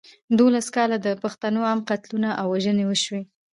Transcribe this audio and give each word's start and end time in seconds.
دولس 0.39 0.67
کاله 0.75 0.97
د 1.01 1.07
پښتنو 1.23 1.59
عام 1.69 1.79
قتلونه 1.89 2.29
او 2.39 2.45
وژنې 2.53 2.83
وشوې. 2.87 3.21